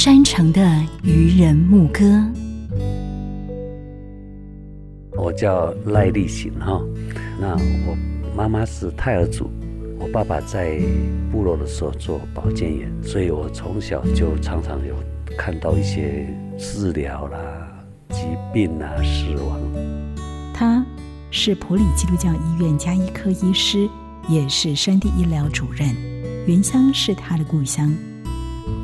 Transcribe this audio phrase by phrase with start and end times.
[0.00, 0.60] 山城的
[1.02, 2.04] 渔人牧歌。
[5.16, 6.80] 我叫赖立行哈，
[7.40, 7.98] 那我
[8.32, 9.50] 妈妈是泰尔族，
[9.98, 10.78] 我爸爸在
[11.32, 14.94] 部落的时候做保健员，所以我从小就常常有
[15.36, 17.38] 看到一些治疗啦、
[18.10, 18.20] 疾
[18.54, 19.58] 病啊、死亡。
[20.54, 20.86] 他
[21.32, 23.88] 是普里基督教医院加医科医师，
[24.28, 25.88] 也是山地医疗主任。
[26.46, 27.92] 原乡是他的故乡。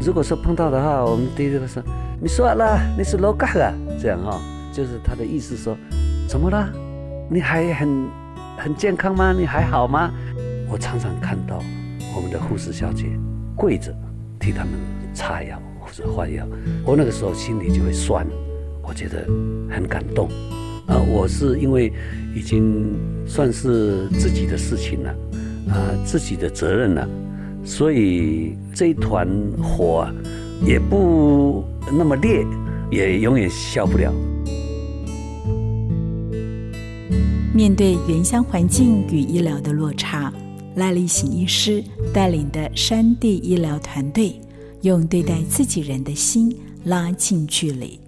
[0.00, 1.82] 如果说碰到的话，我们第一个说
[2.20, 4.40] ：“你说了，你是老嘎啊？”这样哈，
[4.72, 5.76] 就是他的意思说
[6.28, 6.68] ：“怎么了？
[7.30, 8.06] 你还很
[8.58, 9.32] 很健康吗？
[9.32, 10.12] 你还好吗？”
[10.70, 11.62] 我常常看到
[12.16, 13.06] 我们的护士小姐
[13.54, 13.94] 跪着
[14.40, 14.72] 替他们
[15.14, 16.46] 擦药或者换药，
[16.84, 18.26] 我那个时候心里就会酸，
[18.82, 19.26] 我觉得
[19.70, 20.28] 很感动。
[20.86, 21.90] 啊，我是因为
[22.34, 22.94] 已经
[23.26, 25.10] 算是自己的事情了，
[25.70, 27.08] 啊，自己的责任了。
[27.64, 29.27] 所以这一团
[29.62, 30.06] 火，
[30.64, 32.44] 也不那么烈，
[32.91, 34.12] 也永远消不了。
[37.55, 40.33] 面对原乡环境与医疗的落差，
[40.75, 44.38] 赖立行医师带领的山地医疗团队，
[44.83, 47.98] 用对待自己人的心拉近距离。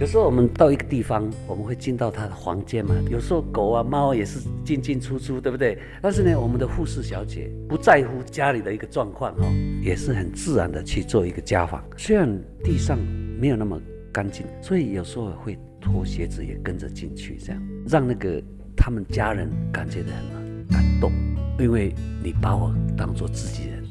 [0.00, 2.94] 有时候我们到一个地方，我们会进到他的房间嘛。
[3.10, 5.78] 有时候狗啊、猫也是进进出出，对不对？
[6.00, 9.44] 但是呢，我们的护士小姐不在乎家里的一个状况哦，
[9.82, 11.82] 也是很自然的去做一个家访。
[11.96, 12.28] 虽然
[12.64, 12.98] 地上
[13.38, 13.80] 没有那么
[14.12, 18.42] 干净，所以有时候会脱鞋子也跟着进去，这样让那个
[18.76, 21.12] 他们家人感觉的很感动，
[21.58, 23.81] 因为你把我当做自己人。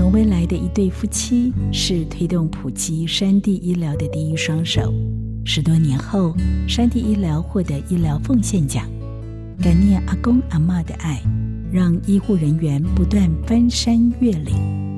[0.00, 4.90] 挪威来的一对夫妻是推动普及山地医疗的第一双手。
[5.44, 6.34] 十多年后，
[6.66, 8.88] 山地医疗获得医疗奉献奖。
[9.62, 11.20] 感念阿公阿妈的爱，
[11.70, 14.89] 让医护人员不断翻山越岭。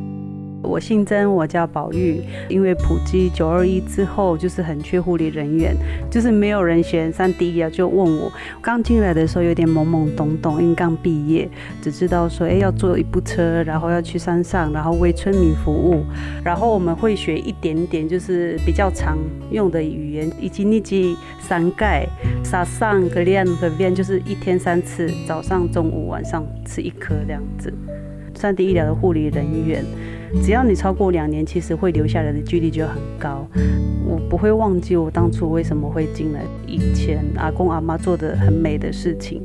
[0.63, 2.21] 我姓曾，我叫宝玉。
[2.49, 5.77] 因为普及九二一之后，就是很缺护理人员，
[6.11, 8.31] 就是没有人选三 D 啊，就问我。
[8.61, 11.49] 刚进来的时候有点懵懵懂懂，因为刚毕业，
[11.81, 16.05] 只知道说，哎，要坐一部车，然后要去山上，然后为村民服务。
[16.45, 19.19] 然后我们会学一点点，就是比较常
[19.51, 22.07] 用的语言，以及那句三盖、
[22.45, 27.73] 撒上个量个边，就是一天三次，早上、中午、晚上吃一颗这样子。
[28.35, 29.85] 三 D 医疗的护理人员。
[30.41, 33.47] 只要你超过两年，其实会留下来的几率就很高。
[34.07, 39.43] 我不会忘记我当初为什么会进来，以前阿公阿妈做的很美的事情，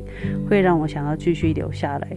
[0.48, 2.16] 会让我想要继续留下来。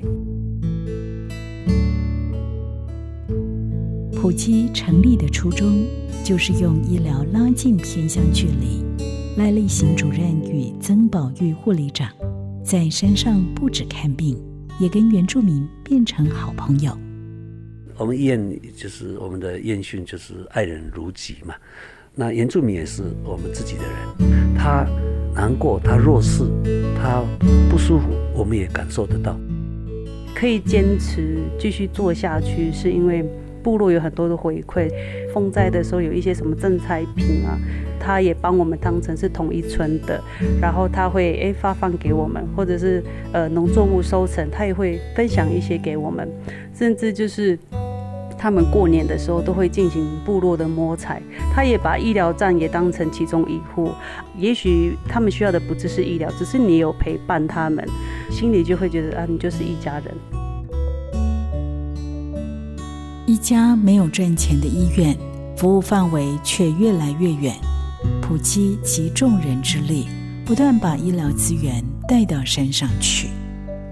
[4.22, 5.84] 普基成立的初衷
[6.24, 8.86] 就是用医疗拉近偏乡距离。
[9.38, 12.10] 赖立行主任与曾宝玉护理长
[12.64, 14.38] 在山上不止看病，
[14.80, 16.96] 也跟原住民变成好朋友。
[18.01, 21.53] 我们医院就是我们的院训，就是爱人如己嘛。
[22.16, 24.88] 那原住民也是我们自己的人，他
[25.35, 26.44] 难过，他弱势，
[26.97, 27.23] 他
[27.69, 29.39] 不舒服，我们也感受得到。
[30.34, 33.23] 可以坚持继续做下去，是因为
[33.62, 34.89] 部落有很多的回馈。
[35.31, 37.56] 风灾的时候有一些什么赈灾品啊，
[38.00, 40.19] 他也帮我们当成是同一村的，
[40.59, 46.28] 然后他会诶发放给我们，或者是呃农作物收成，他也会分享一些给我们，
[46.73, 47.56] 甚至就是。
[48.41, 51.22] 他们过年的时候都会进行部落的摸彩，
[51.53, 53.91] 他也把医疗站也当成其中一户。
[54.35, 57.88] 也许他们需要的不只是医疗，只是你有陪伴他们，
[58.31, 60.16] 心里就会觉得啊，你就是一家人。
[63.28, 65.16] 一家没有赚钱的医院，
[65.56, 67.53] 服务范围却越来越远。
[68.24, 70.07] 普基集众人之力，
[70.44, 73.28] 不断把医疗资源带到山上去。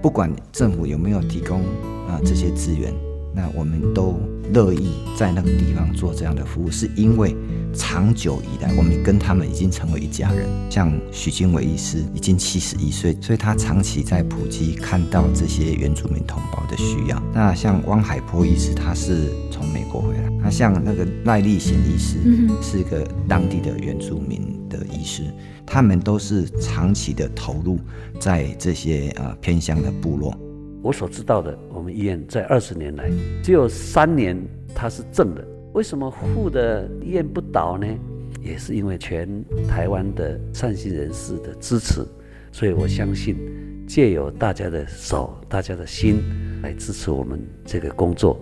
[0.02, 1.60] 不管政府有没有提供
[2.08, 2.92] 啊这些资源。
[3.34, 4.18] 那我们都
[4.52, 7.36] 乐意在那个地方做这样的服务，是因为
[7.72, 10.48] 长久以来，我们跟他们已经成为一家人。
[10.68, 17.22] 像许金伟医师已经七十一岁，所以他长期在普吉看到这些原住民同胞的需要。
[17.32, 22.18] 那像汪海波医师，他是从美国回来；那像那个赖立贤医师，
[22.60, 25.22] 是一个当地的原住民的医师，
[25.64, 27.78] 他们都是长期的投入
[28.18, 30.36] 在这些呃偏乡的部落。
[30.82, 33.10] 我所知道的，我们医院在二十年来
[33.42, 34.36] 只有三年
[34.74, 35.46] 它是正的。
[35.74, 37.86] 为什么负的医院不倒呢？
[38.42, 39.28] 也是因为全
[39.68, 42.04] 台湾的善心人士的支持。
[42.50, 43.36] 所以我相信，
[43.86, 46.22] 借由大家的手、大家的心
[46.62, 48.40] 来支持我们这个工作。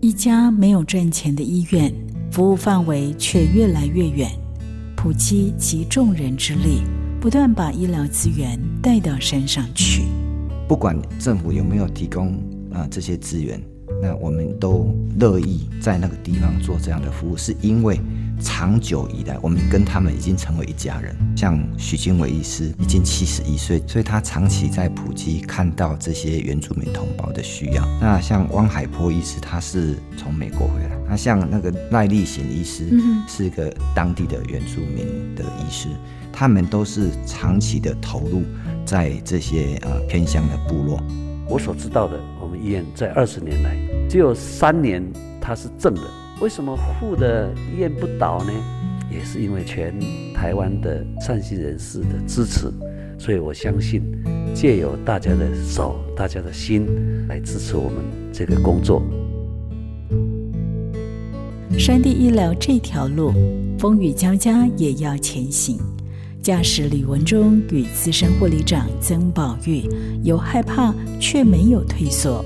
[0.00, 1.92] 一家没有赚钱的医院，
[2.30, 4.30] 服务范围却越来越远。
[4.96, 6.82] 普及集众人之力。
[7.20, 10.04] 不断把医疗资源带到山上去。
[10.68, 12.34] 不管政府有没有提供
[12.72, 13.60] 啊这些资源，
[14.02, 18.00] 那我们都乐意在那个地方做这样的服务，是因为。
[18.40, 21.16] 长久以来，我们跟他们已经成为一家人。
[21.36, 27.86] 像许经纬医师已经七十一岁，所以他长期在普吉看到这些原住民同胞的需要。
[28.00, 30.96] 那像汪海波医师，他是从美国回来。
[31.08, 32.88] 那像那个赖立行医师，
[33.26, 35.88] 是一个当地的原住民的医师，
[36.32, 38.42] 他们都是长期的投入
[38.84, 41.02] 在这些呃偏乡的部落。
[41.48, 43.76] 我所知道的，我们医院在二十年来
[44.10, 45.02] 只有三年
[45.40, 46.02] 它是正的。
[46.40, 48.52] 为什么负的医院不倒呢？
[49.10, 49.98] 也是因为全
[50.34, 52.70] 台湾的善心人士的支持，
[53.18, 54.02] 所以我相信
[54.54, 56.86] 借由大家的手、大家的心
[57.26, 59.02] 来支持我们这个工作。
[61.78, 63.32] 山地医疗这条路
[63.78, 65.78] 风雨交加也要前行。
[66.42, 69.82] 驾驶李文忠与资深护理长曾宝玉
[70.22, 72.44] 有害怕却没有退缩。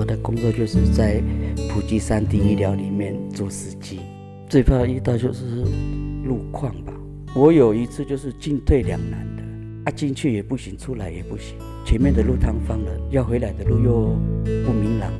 [0.00, 1.22] 我的工作就是在。
[1.68, 4.00] 普吉山地医疗里面做司机，
[4.48, 5.64] 最怕遇到就是
[6.24, 6.92] 路况吧。
[7.34, 9.42] 我有一次就是进退两难的，
[9.84, 11.54] 啊进去也不行，出来也不行。
[11.84, 14.16] 前面的路塌方了，要回来的路又
[14.64, 15.12] 不明朗。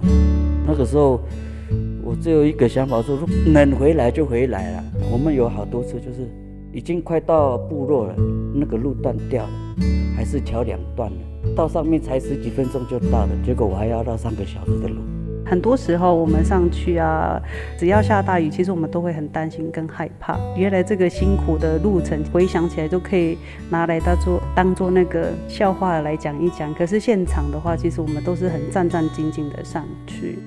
[0.67, 1.21] 那个时候
[2.03, 4.85] 我只有一个想法，说能回来就回来了。
[5.13, 6.29] 我们有好多次就是
[6.73, 8.15] 已经快到部落了，
[8.55, 9.51] 那个路断掉了，
[10.17, 14.97] 还是桥两断了，到上面才十几分钟就到了，结果我还要绕三个小时的路。
[15.47, 17.43] 很多时候我们上去啊，
[17.77, 20.39] 只要下大雨，其实我们都会很担心跟害怕。
[20.57, 23.37] 原来这个辛苦的路程，回想起来都可以
[23.69, 26.73] 拿来当做当做那个笑话来讲一讲。
[26.75, 30.39] 可是现场的话，其实我们都是很战战兢兢的上去。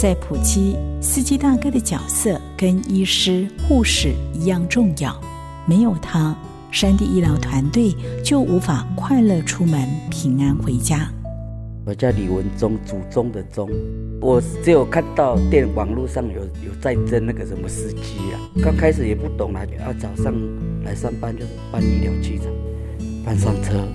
[0.00, 5.14] 在普基，司机大哥的角色跟医师、护士一样重要。
[5.66, 6.34] 没有他，
[6.70, 7.94] 山地医疗团队
[8.24, 11.06] 就无法快乐出门、平安回家。
[11.84, 13.68] 我叫李文忠，祖宗的宗。
[14.22, 20.34] 我只有看到电网络上有有在争那个什么司机啊，刚开始也不懂啊，要早上
[20.82, 22.46] 来上班就是办医疗器材，
[23.22, 23.86] 搬上车。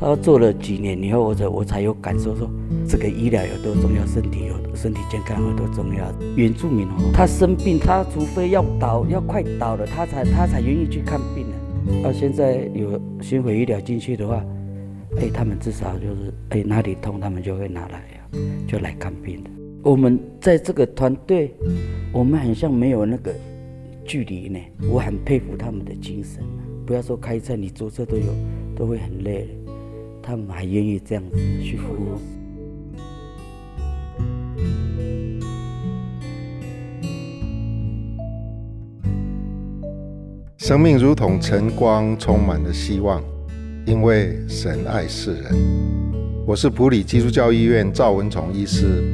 [0.00, 2.50] 他做了几年以后，我才我才有感受说，
[2.86, 6.12] 这个医疗有多重要，身体有身体健康有多重要。
[6.36, 12.08] 原住民哦，他生病，他除非要倒要快倒了，他才他才愿意去看病的。
[12.08, 14.44] 啊，现在有巡回医疗进去的话。
[15.18, 19.50] 哎，他们至少就是哎哪里痛，他们就会拿来呀，就来看病的。
[19.82, 21.54] 我们在这个团队，
[22.12, 23.32] 我们很像没有那个
[24.04, 24.58] 距离呢。
[24.90, 26.42] 我很佩服他们的精神。
[26.84, 28.26] 不要说开车，你坐车都有
[28.74, 29.48] 都会很累，
[30.26, 32.18] 他们还愿意这样子去服务。
[40.58, 43.22] 生命如同晨光，充满了希望。
[43.86, 45.54] 因为神爱世人，
[46.44, 49.04] 我是普里基督教医院赵文崇医师，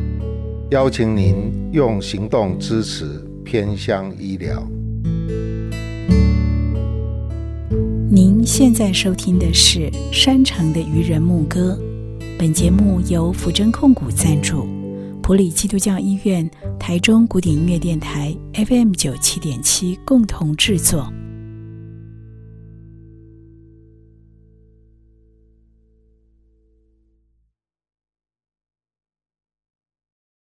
[0.71, 3.05] 邀请您用行动支持
[3.45, 4.67] 偏乡医疗。
[8.15, 11.79] 您现在收听的是《山城的渔人牧歌》，
[12.39, 14.69] 本节目由福珍控股赞助，
[15.23, 21.11] 普里基督教医院、台中古典音乐电台 FM 九七点七共同制作。